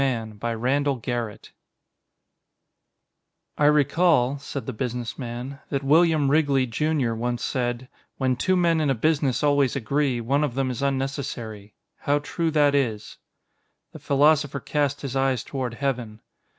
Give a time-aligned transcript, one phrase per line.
[0.03, 1.51] _Illustrated by Martinez
[3.59, 8.89] "I recall," said the Businessman, "that William Wrigley, Junior, once said: 'When two men in
[8.89, 13.19] a business always agree, one of them is unnecessary.' How true that is."
[13.95, 16.21] _The Philosopher cast his eyes toward Heaven.